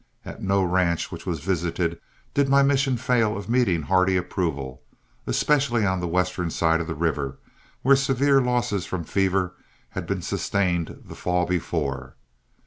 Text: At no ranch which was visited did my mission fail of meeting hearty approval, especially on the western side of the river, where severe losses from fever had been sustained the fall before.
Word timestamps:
At 0.25 0.41
no 0.41 0.63
ranch 0.63 1.11
which 1.11 1.27
was 1.27 1.41
visited 1.41 1.99
did 2.33 2.49
my 2.49 2.63
mission 2.63 2.97
fail 2.97 3.37
of 3.37 3.47
meeting 3.47 3.83
hearty 3.83 4.17
approval, 4.17 4.81
especially 5.27 5.85
on 5.85 5.99
the 5.99 6.07
western 6.07 6.49
side 6.49 6.81
of 6.81 6.87
the 6.87 6.95
river, 6.95 7.37
where 7.83 7.95
severe 7.95 8.41
losses 8.41 8.83
from 8.87 9.03
fever 9.03 9.53
had 9.89 10.07
been 10.07 10.23
sustained 10.23 11.03
the 11.05 11.13
fall 11.13 11.45
before. 11.45 12.15